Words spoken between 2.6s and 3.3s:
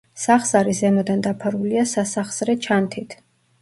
ჩანთით.